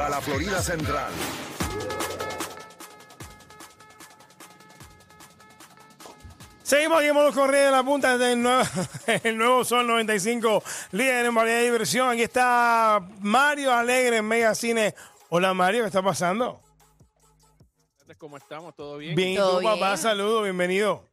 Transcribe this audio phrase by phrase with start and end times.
[0.00, 1.12] contra la Florida Central.
[6.62, 8.62] Seguimos aquí en Correa de la punta del nuevo,
[9.24, 12.08] el nuevo Sol 95, líder en variedad de diversión.
[12.08, 14.94] Aquí está Mario Alegre en Mega Cine.
[15.28, 16.60] Hola Mario, ¿qué está pasando?
[18.16, 18.74] ¿Cómo estamos?
[18.74, 19.14] ¿Todo bien?
[19.14, 19.88] Bien, ¿y ¿Todo tú, papá?
[19.88, 19.98] bien?
[19.98, 21.09] Saludos, bienvenido.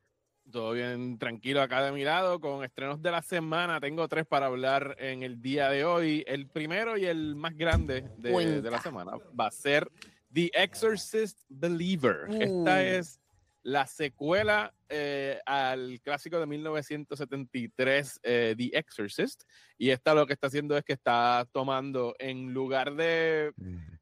[0.52, 3.82] Todo bien, tranquilo acá de mi lado, con estrenos de la semana.
[3.82, 6.24] Tengo tres para hablar en el día de hoy.
[6.26, 9.92] El primero y el más grande de, de la semana va a ser
[10.32, 12.30] The Exorcist Believer.
[12.30, 12.42] Uh.
[12.42, 13.20] Esta es
[13.64, 19.44] la secuela eh, al clásico de 1973, eh, The Exorcist.
[19.78, 23.52] Y esta lo que está haciendo es que está tomando en lugar de...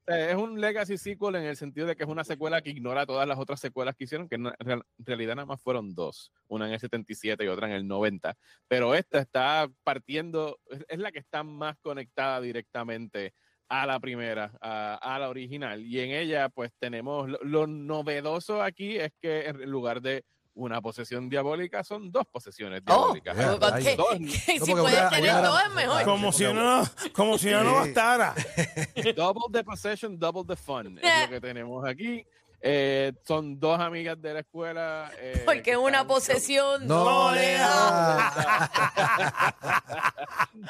[0.08, 3.06] eh, es un legacy sequel en el sentido de que es una secuela que ignora
[3.06, 6.32] todas las otras secuelas que hicieron, que en real- en realidad nada más fueron dos,
[6.48, 8.36] una en el 77 y otra en el 90.
[8.68, 13.34] Pero esta está partiendo, es- la que está más conectada directamente
[13.68, 15.84] a la primera, a, la original.
[15.84, 20.24] Y en ella, pues tenemos lo novedoso aquí es que en lugar de
[20.56, 23.38] una posesión diabólica, son dos posesiones Oh, diabólicas.
[23.38, 24.28] Dos, No,
[24.66, 26.04] si puedes tener dos es mejor.
[26.04, 28.34] Como si no, como si no, bastara.
[29.16, 30.98] double the possession, double the fun.
[31.02, 32.26] Es lo que tenemos aquí.
[32.68, 35.12] Eh, son dos amigas de la escuela.
[35.20, 38.32] eh, Porque que una posesión No no, le le da.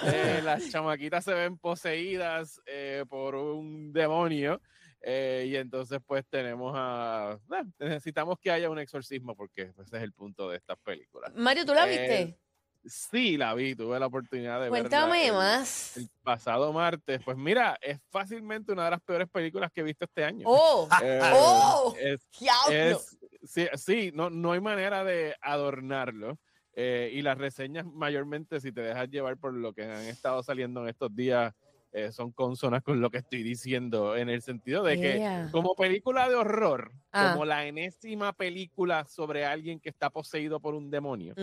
[0.04, 4.60] Eh, las chamaquitas se ven poseídas eh, por un demonio.
[5.08, 7.38] Eh, y entonces, pues tenemos a.
[7.46, 11.32] bueno, necesitamos que haya un exorcismo porque ese es el punto de estas películas.
[11.36, 11.90] Mario, ¿tú la Eh,
[12.26, 12.40] viste?
[12.88, 14.90] Sí, la vi, tuve la oportunidad de verla.
[14.90, 15.98] Cuéntame más.
[15.98, 17.20] El pasado martes.
[17.24, 20.46] Pues mira, es fácilmente una de las peores películas que he visto este año.
[20.48, 22.28] Oh, Eh, oh, es-
[22.70, 26.38] es, sí, sí, no, no hay manera de adornarlo.
[26.78, 30.82] eh, y las reseñas mayormente, si te dejas llevar por lo que han estado saliendo
[30.84, 31.54] en estos días,
[31.96, 35.50] eh, son consonas con lo que estoy diciendo, en el sentido de que Yeah.
[35.52, 37.32] como película de horror, Ah.
[37.32, 41.34] como la enésima película sobre alguien que está poseído por un demonio,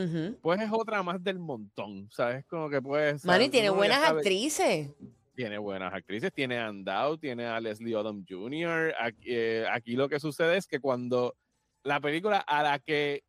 [0.43, 2.45] pues es otra más del montón, ¿sabes?
[2.45, 3.23] Como que pues...
[3.51, 4.91] Tiene buenas actrices.
[5.35, 8.95] tiene buenas actrices, tiene a tiene a Leslie Odom Jr.
[9.01, 11.35] Aquí, eh, aquí lo que sucede es que cuando
[11.83, 13.25] la película a la que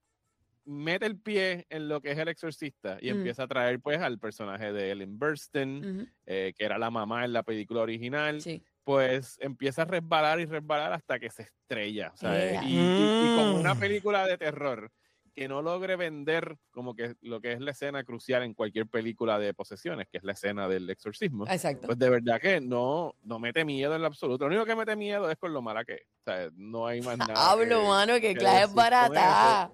[0.66, 3.18] mete el pie en lo que es el exorcista y Mm.
[3.18, 7.26] empieza a traer pues al personaje de Ellen Burstyn, Ujú, eh, que era la mamá
[7.26, 8.64] en la película original, Sí.
[8.84, 12.14] pues empieza a resbalar y resbalar hasta que se estrella.
[12.22, 12.64] Ea.
[12.64, 13.60] Y, y- y como Mm.
[13.60, 14.90] una película de terror
[15.36, 19.40] que no logre vender como que lo que es la escena crucial en cualquier película
[19.40, 21.88] de posesiones, que es la escena del exorcismo, Exacto.
[21.88, 24.46] pues de verdad que no, no mete miedo en lo absoluto.
[24.48, 26.02] Lo único que mete miedo es con lo mala que es.
[26.20, 27.52] O sea, no hay más nada.
[27.52, 29.72] Hablo, que- mano, que que es con barata.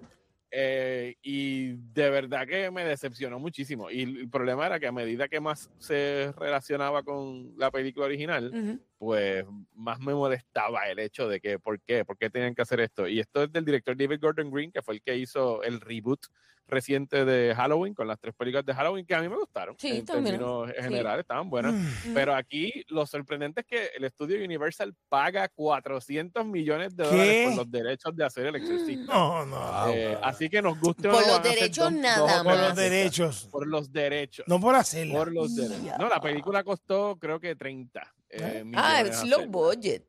[0.50, 3.90] Eh, y de verdad que me decepcionó muchísimo.
[3.90, 8.80] Y el problema era que a medida que más se relacionaba con la película original,
[8.98, 9.44] pues
[9.74, 12.04] más me molestaba el hecho de que, ¿por qué?
[12.04, 13.06] ¿Por qué tenían que hacer esto?
[13.06, 16.26] Y esto es del director David Gordon Green, que fue el que hizo el reboot
[16.70, 19.74] reciente de Halloween, con las tres películas de Halloween, que a mí me gustaron.
[19.78, 20.36] Sí, en también.
[20.36, 20.82] términos Sí.
[20.82, 21.74] generales, estaban buenas.
[21.74, 22.14] Ujú.
[22.14, 27.10] Pero aquí lo sorprendente es que el estudio Universal paga 400 millones de ¿Qué?
[27.10, 29.12] dólares por los derechos de hacer el exorcista.
[29.12, 29.88] No, no.
[29.92, 32.62] Eh, así que nos guste o Por los derechos dos- nada dos o Por los
[32.68, 32.76] más.
[32.76, 33.48] derechos.
[33.50, 34.46] Por los derechos.
[34.48, 35.14] No por hacerla.
[35.14, 35.98] por los derechos.
[35.98, 40.04] No, la película costó creo que 30 eh, Ah, millones es low budget.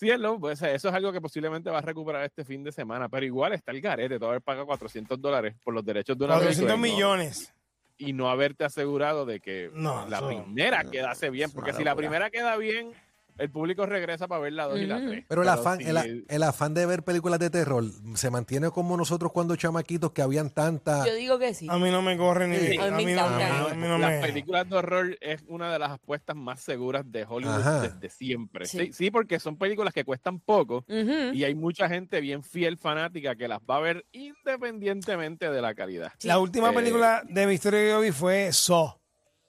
[0.00, 3.24] Low, pues, eso es algo que posiblemente va a recuperar este fin de semana, pero
[3.24, 6.66] igual está el garete, todo haber pagado 400 dólares por los derechos de una 400
[6.66, 7.54] película y no- millones.
[7.96, 11.94] y no haberte asegurado de que No, la eso- primera quedase bien, porque si la
[11.94, 12.92] primera queda bien,
[13.38, 15.08] el público regresa para ver la 2 y la Ujú.
[15.08, 15.24] 3.
[15.28, 17.84] Pero el afán, si- el, el afán de ver películas de terror
[18.14, 21.06] se mantiene como nosotros cuando chamaquitos que habían tantas.
[21.06, 21.66] Yo digo que sí.
[21.70, 22.56] A mí no me corre ni.
[22.58, 22.78] Sí.
[22.78, 24.20] A A mí no, a mí no las me.
[24.20, 27.80] películas de horror es una de las apuestas más seguras de Hollywood Ajá.
[27.82, 28.66] desde siempre.
[28.66, 28.78] Sí.
[28.78, 28.92] Sí.
[28.92, 33.48] sí, porque son películas que cuestan poco y hay mucha gente bien fiel fanática que
[33.48, 36.12] las va a ver independientemente de la calidad.
[36.22, 39.00] La última Eh, película de mi historia que yo vi fue So.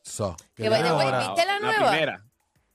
[0.01, 0.63] So, que.
[0.69, 1.89] ¿viste la nueva?
[1.89, 2.25] primera.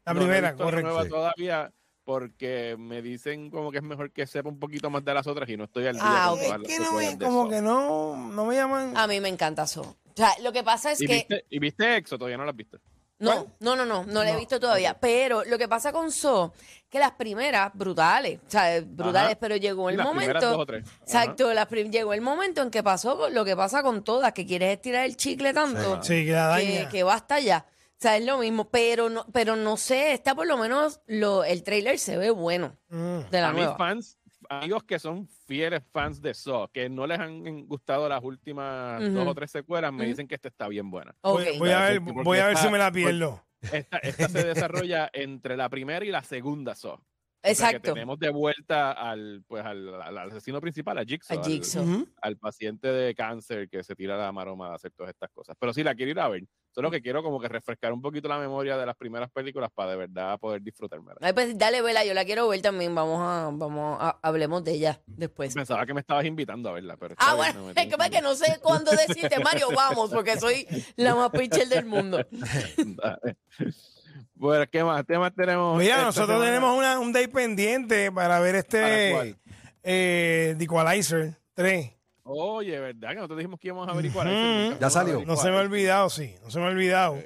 [0.04, 1.06] La No, no primera, la correcto.
[1.08, 1.72] todavía
[2.04, 5.48] porque me dicen como que es mejor que sepa un poquito más de las otras
[5.48, 7.60] y no estoy al día Ah, con todas Es las que no me, como que
[7.62, 8.96] no, no me llaman.
[8.96, 9.82] A mí me encanta eso.
[9.82, 12.18] O sea, lo que pasa es ¿Y que viste, ¿Y viste Exo?
[12.18, 12.78] Todavía no la has visto.
[13.20, 14.98] No, no, no, no, no la he No, visto todavía.
[14.98, 16.54] Pero lo que pasa con So,
[16.88, 19.38] que las primeras, brutales, o sea, brutales, Ajá.
[19.38, 20.50] pero llegó el las primeras momento.
[20.50, 20.84] dos o tres.
[21.02, 24.72] Exacto, las llegó el momento en que pasó lo que pasa con todas, que quieres
[24.72, 26.88] estirar el chicle tanto Sí, que la que, daña.
[26.88, 27.66] que basta ya.
[28.00, 31.44] O sea, es lo mismo, pero no, pero no sé, está por lo menos lo,
[31.44, 33.28] el trailer se ve bueno Mm.
[33.30, 33.76] de la a mis nueva.
[33.76, 34.16] fans,
[34.48, 39.12] amigos que son fieles fans de Saw, que no les han gustado las últimas Ujú.
[39.12, 40.08] dos o tres secuelas, me Ujú.
[40.08, 41.14] dicen que esta está bien buena.
[41.20, 41.40] Ok.
[41.44, 43.44] Voy, voy a ver, voy a ver si me la pierdo.
[43.70, 46.98] esta, esta se desarrolla entre la primera y la segunda Saw.
[47.42, 47.94] O sea, que Exacto.
[47.94, 52.06] tenemos de vuelta al, pues, al, al asesino principal, a Jigsaw, A al- Jigsaw.
[52.20, 55.56] Al paciente de cáncer que se tira la maroma de hacer todas estas cosas.
[55.58, 56.44] Pero sí, la quiero ir a ver.
[56.72, 59.92] Solo que quiero como que refrescar un poquito la memoria de las primeras películas para
[59.92, 61.16] de verdad poder disfrutármela.
[61.20, 62.94] Ay, pues dale, vela, yo la quiero ver también.
[62.94, 65.54] Vamos a, vamos a, hablemos de ella después.
[65.54, 67.14] Pensaba que me estabas invitando a verla, pero...
[67.18, 70.38] Ah, bueno, no es que, tengo pasa que no sé cuándo decirte, Mario, vamos, porque
[70.38, 70.66] soy
[70.96, 72.24] la más pitcher del mundo.
[74.40, 75.04] Bueno, ¿qué más?
[75.04, 75.78] ¿Qué más tenemos?
[75.78, 76.46] Mira, nosotros semana?
[76.46, 79.36] tenemos una- un day pendiente para ver ¿Para este
[79.82, 81.92] eh, The Equalizer 3.
[82.22, 83.10] Oye, ¿verdad?
[83.10, 84.34] Que nosotros dijimos que íbamos a averiguar Ujú.
[84.36, 85.22] nunca Ya salió.
[85.26, 86.36] No se me ha olvidado, sí.
[86.42, 87.18] No se me ha olvidado.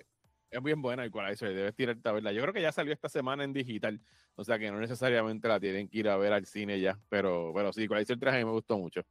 [0.51, 2.33] Es bien buena Equalizer, debes tirarte a verla.
[2.33, 4.01] Yo creo que ya salió esta semana en digital,
[4.35, 7.53] o sea que no necesariamente la tienen que ir a ver al cine ya, pero,
[7.55, 9.03] pero sí, Equalizer 3 a mí me gustó mucho.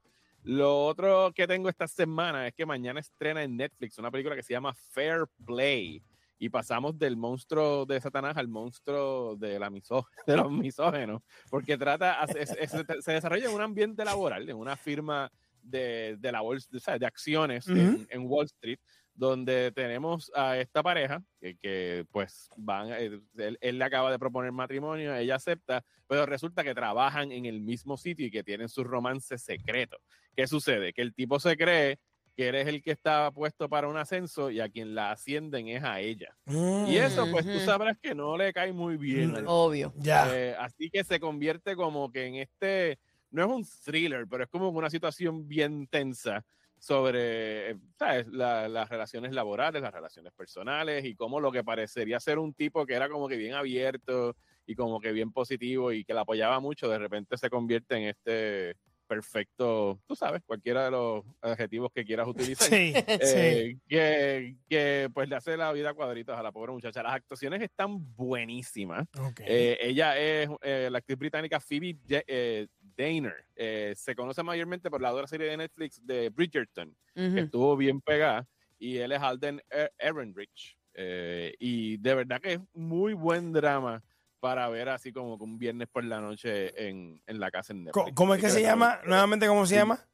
[0.44, 4.44] Lo otro que tengo esta semana es que mañana estrena en Netflix una película que
[4.44, 6.02] se llama Fair Play
[6.46, 11.78] y pasamos del monstruo de Satanás al monstruo de, la misó- de los misógenos, porque
[11.78, 12.72] trata, es- es-
[13.04, 15.32] se desarrolla en un ambiente laboral, en una firma
[15.62, 18.80] de, de la bolsa, o sea, de acciones en, en Wall Street,
[19.16, 24.20] donde tenemos a esta pareja que, que, pues van, eh, él, él le acaba de
[24.20, 28.68] proponer matrimonio, ella acepta, pero resulta que trabajan en el mismo sitio y que tienen
[28.70, 29.98] su romance secreto.
[30.36, 30.92] ¿Qué sucede?
[30.94, 32.00] Que el tipo se cree
[32.36, 35.84] que eres el que está puesto para un ascenso y a quien la ascienden es
[35.84, 36.36] a ella.
[36.48, 37.60] Y eso, pues tú Ujú.
[37.66, 39.32] sabrás que no le cae muy bien.
[39.32, 39.46] Mm.
[39.48, 39.94] Obvio.
[39.98, 40.28] Ya.
[40.36, 43.00] eh, así que se convierte como que en este,
[43.32, 46.44] no es un thriller, pero es como una situación bien tensa
[46.80, 48.28] sobre eh, ¿sabes?
[48.28, 52.86] La- las relaciones laborales, las relaciones personales y cómo lo que parecería ser un tipo
[52.86, 56.60] que era como que bien abierto y como que bien positivo y que la apoyaba
[56.60, 58.76] mucho, de repente se convierte en este
[59.14, 62.68] perfecto, tú sabes, cualquiera de los adjetivos que quieras utilizar.
[62.68, 63.02] Sí, sí.
[63.22, 67.04] Eh, que, que pues le hace la vida a cuadritos a la pobre muchacha.
[67.04, 69.08] Las actuaciones están buenísimas.
[69.40, 72.68] Eh, ella es eh, la actriz británica Phoebe De- eh,
[72.98, 73.46] Dayner.
[73.56, 78.02] Eh, se conoce mayormente por la otra serie de Netflix de Bridgerton, que estuvo bien
[78.02, 78.48] pegada.
[78.80, 80.78] Y él es Alden E- Ehrenreich.
[80.96, 84.04] Eh, y de verdad que es muy buen drama
[84.44, 87.86] para ver así como que un viernes por la noche en, en la casa en
[87.86, 88.12] Netflix.
[88.14, 89.00] ¿Cómo es que se la llama?
[89.06, 89.80] Nuevamente, ¿cómo se Sí.
[89.80, 90.06] llama?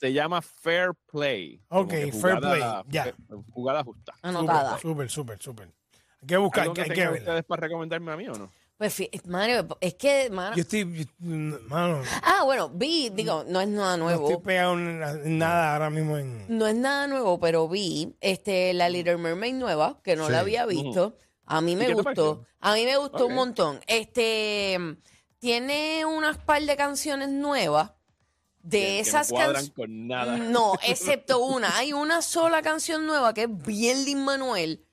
[0.00, 1.62] Se llama Fair Play.
[1.68, 2.10] Ok, Fair
[2.40, 3.14] Play, jugada- ya.
[3.52, 4.14] Jugada justa.
[4.20, 4.78] Anotada.
[4.78, 5.68] Súper, súper, súper.
[6.20, 7.18] Hay que buscar, ¿Algo que hay que verla.
[7.18, 8.50] ustedes para recomendarme a mí o no?
[8.78, 13.68] Pues, Mario, es que, mano- Yo estoy, yo- mano, Ah, bueno, vi, digo, no es
[13.68, 14.28] nada no nuevo.
[14.28, 16.46] estoy pegado en en nada ahora mismo en...
[16.48, 20.32] No es nada nuevo, pero vi este, la Little Mermaid nueva, que no Sí.
[20.32, 21.16] la había visto.
[21.48, 22.44] A mí me gustó.
[22.60, 23.80] A mí me gustó un montón.
[23.86, 24.78] Este
[25.38, 27.92] tiene unas par de canciones nuevas.
[28.60, 29.76] De Que- que esas no cuadran canciones.
[29.76, 30.36] con nada.
[30.36, 31.76] No, excepto una.
[31.78, 34.84] Hay una sola canción nueva que es bien Lin Manuel,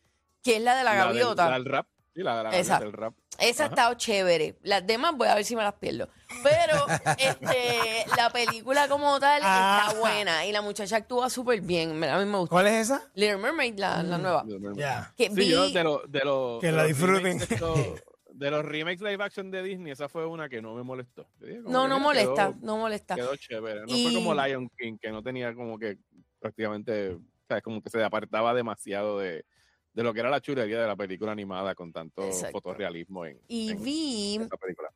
[0.43, 1.49] que es la de la, del- gaviota.
[1.49, 1.87] la del rap.
[2.13, 3.13] Sí, la de la gaviota, el rap.
[3.39, 4.55] Esa ha estado chévere.
[4.63, 6.09] Las demás voy a ver si me las pierdo.
[6.43, 6.85] Pero
[7.17, 9.85] este, la película como tal Ah.
[9.87, 12.03] está buena y la muchacha actúa súper bien.
[12.03, 12.51] A mí me gusta.
[12.53, 13.09] ¿Cuál es esa?
[13.13, 14.43] Little Mermaid, la, la nueva.
[14.75, 15.13] Ya.
[15.17, 17.23] Que Sí, vi- yo de, lo- de los- Que de la los disfruten.
[17.23, 17.79] remakes de estos-
[18.35, 21.25] De los remakes live action de Disney, esa fue una que no me molestó.
[21.39, 23.15] Yo dije, como No, que, no mira, molesta, Quedó, no molesta.
[23.15, 23.79] quedó chévere.
[23.85, 25.97] No Y- fue como Lion King, que no tenía como que
[26.41, 27.17] prácticamente,
[27.47, 29.45] sabes, como que se apartaba demasiado de,
[29.95, 32.51] de lo que era la chulería de la película animada con tanto Exacto.
[32.59, 34.89] fotorrealismo en, Y en vi película.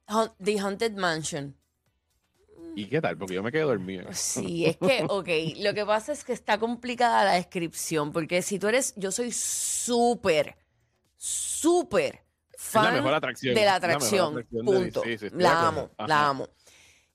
[0.43, 1.55] The Haunted Mansion.
[2.75, 3.17] ¿Y qué tal?
[3.17, 4.09] Porque yo me quedé dormido.
[4.11, 5.29] Sí, es que, ok,
[5.61, 9.31] lo que pasa es que está complicada la descripción, porque si tú eres, yo soy
[9.31, 10.57] súper,
[11.15, 13.55] súper Es la fan mejor atracción.
[13.55, 15.01] de la atracción, de punto.
[15.01, 15.17] Disney.
[15.17, 16.07] Sí, sí, de la amo, Ajá.
[16.09, 16.49] la amo.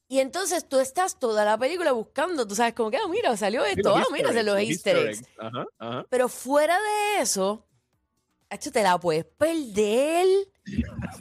[0.08, 3.62] Y entonces tú estás toda la película buscando, tú sabes, como que, ah, mira, salió
[3.64, 5.22] esto, ah, mira, se los easter eggs.
[5.38, 6.06] Ajá, ajá.
[6.08, 7.66] Pero fuera de eso,
[8.54, 10.26] hecho, te la puedes perder,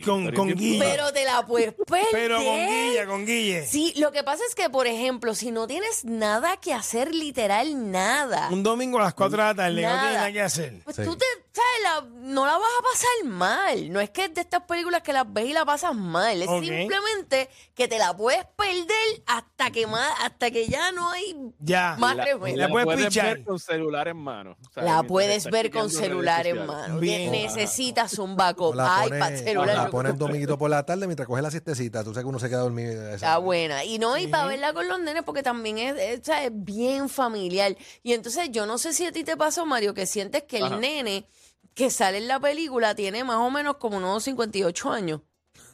[0.06, 0.80] Con, con bien Guille.
[0.80, 2.08] pero te la puedes perder.
[2.12, 3.66] Pero con Guille, con Guille.
[3.68, 7.92] Sí, lo que pasa es que, por ejemplo, si no tienes nada que hacer, literal
[7.92, 10.00] nada, Un domingo a las 4 de la tarde, no Nada.
[10.02, 10.82] tiene nada que hacer.
[10.84, 11.04] pues Sí.
[11.04, 11.70] tú te, ¿sabes?
[11.84, 13.92] La- no la vas a pasar mal.
[13.92, 16.42] No es que es de estas películas que las ves y la pasas mal.
[16.42, 21.36] Es simplemente que te la puedes perder hasta que más, hasta que ya no hay
[21.60, 21.96] Ya.
[22.00, 22.58] más La, remedio.
[22.58, 23.26] la puedes puedes pichar.
[23.38, 24.56] ver con celular en mano.
[24.70, 27.00] o sea, La puedes ver con celular en mano.
[27.00, 27.30] Bien.
[27.32, 28.76] Ne- Necesitas un backup.
[28.76, 29.75] la iPad, celular.
[29.75, 32.04] la yo- pones dominguito por la tarde mientras coges la siestecita.
[32.04, 32.92] Tú sabes que uno se queda dormido.
[33.08, 33.84] esa- Está buena.
[33.84, 37.75] Y no, y para verla con los nenes, porque también es, es, es bien familiar.
[38.04, 40.66] Y entonces yo no sé si a ti te pasó, Mario, que sientes que el
[40.66, 40.78] Ajá.
[40.78, 41.28] nene
[41.74, 45.22] que sale en la película tiene más o menos como unos 58 años.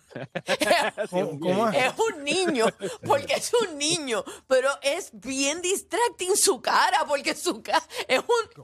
[1.11, 1.85] ¿Cómo- cómo es?
[1.85, 2.65] Es un niño,
[3.05, 8.63] porque es un niño, pero es bien distracting su cara, porque su cara es un,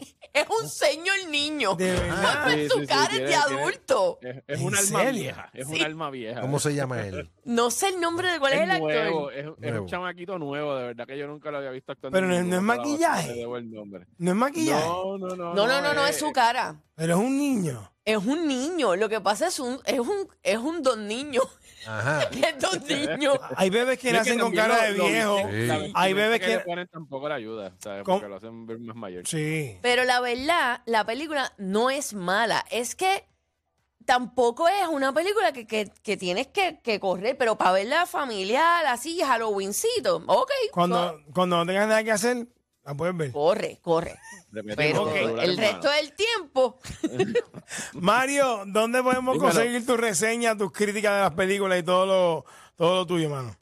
[0.65, 1.75] un señor niño.
[1.75, 2.49] De verdad.
[2.53, 4.19] Sí, su sí, sí, cara tiene- es de tiene- adulto.
[4.21, 5.21] Es, es ¿En un alma serio?
[5.21, 5.49] vieja.
[5.53, 5.73] Es Sí.
[5.75, 6.41] un alma vieja.
[6.41, 7.31] ¿Cómo se llama él?
[7.45, 8.91] No sé el nombre de cuál es, es el actor.
[8.91, 9.81] nuevo, es, es Nuevo.
[9.83, 12.15] un chamaquito nuevo, de verdad que yo nunca lo había visto actuando.
[12.15, 13.21] Pero no es- no es maquillaje.
[13.21, 14.07] cosa, le debo el nombre.
[14.17, 15.53] No es maquillaje, No, no, no.
[15.53, 16.81] No, no, no, no, es su cara.
[16.95, 17.91] pero es un niño.
[18.03, 18.95] Es un niño.
[18.95, 21.41] Lo que pasa es un, es un, es un don niño.
[21.87, 22.29] Ajá.
[23.55, 25.37] Hay bebés que nacen con cara de viejo.
[25.51, 28.03] la Hay bebés que tampoco le ayuda, ¿sabes?
[28.03, 29.27] Porque lo hacen ver más mayor.
[29.27, 29.77] Sí.
[29.81, 32.65] Pero la verdad, la película no es mala.
[32.69, 33.25] Es que
[34.05, 38.85] tampoco es una película que, que, que tienes que, que correr, pero para verla familiar,
[38.85, 40.51] así, Halloweencito, ok.
[40.71, 42.47] Cuando, cuando no tengas nada que hacer,
[42.85, 43.31] la puedes ver.
[43.31, 44.15] Corre, corre.
[44.75, 46.79] Pero el resto del tiempo,
[47.93, 49.51] Mario, ¿dónde podemos Dímelo.
[49.53, 53.55] conseguir tus reseñas, tus críticas de las películas y todo lo, todo lo tuyo, mano?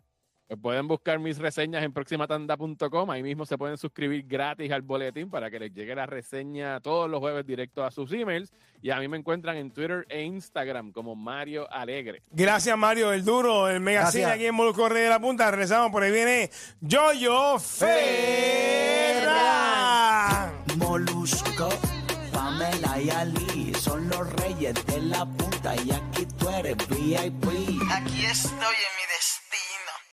[0.46, 3.10] Pues pueden buscar mis reseñas en proximatanda.com.
[3.10, 7.10] Ahí mismo se pueden suscribir gratis al boletín para que les llegue la reseña todos
[7.10, 8.52] los jueves directo a sus emails.
[8.82, 12.22] Y a mí me encuentran en Twitter e Instagram como Mario Alegre.
[12.30, 14.36] Gracias, Mario, el duro, el megacine Gracias.
[14.36, 15.50] aquí en Molusco Rey de la Punta.
[15.50, 16.52] Regresamos, por ahí viene
[16.82, 17.58] Yoyo
[20.78, 21.70] Molusco,
[22.32, 27.46] Pamela y Ali son los reyes de la punta y aquí tú eres VIP.
[27.92, 29.43] Aquí estoy en mi destino.